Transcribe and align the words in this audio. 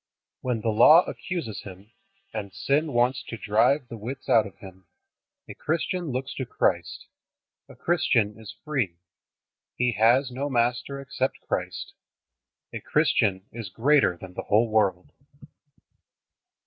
When 0.39 0.61
the 0.61 0.69
Law 0.69 1.03
accuses 1.05 1.61
him, 1.61 1.91
and 2.33 2.51
sin 2.55 2.91
wants 2.91 3.21
to 3.27 3.37
drive 3.37 3.87
the 3.87 3.97
wits 3.97 4.27
out 4.29 4.47
of 4.47 4.57
him, 4.57 4.87
a 5.47 5.53
Christian 5.53 6.05
looks 6.09 6.33
to 6.37 6.45
Christ. 6.47 7.05
A 7.69 7.75
Christian 7.75 8.39
is 8.39 8.55
free. 8.65 8.95
He 9.75 9.91
has 9.91 10.31
no 10.31 10.49
master 10.49 10.99
except 10.99 11.41
Christ. 11.47 11.93
A 12.73 12.79
Christian 12.79 13.45
is 13.51 13.69
greater 13.69 14.17
than 14.17 14.33
the 14.33 14.41
whole 14.45 14.71
world. 14.71 15.11